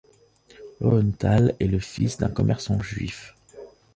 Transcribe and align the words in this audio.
Löwenthal 0.79 1.55
est 1.59 1.67
le 1.67 1.77
fils 1.77 2.17
d'un 2.17 2.29
commerçant 2.29 2.81
juif. 2.81 3.35